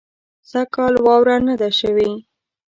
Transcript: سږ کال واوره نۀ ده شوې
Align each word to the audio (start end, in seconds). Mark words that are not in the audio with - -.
سږ 0.49 0.67
کال 0.75 0.93
واوره 1.05 1.37
نۀ 1.45 1.55
ده 1.59 1.69
شوې 1.79 2.11